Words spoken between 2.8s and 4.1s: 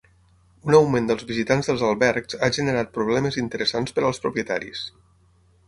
problemes interessants per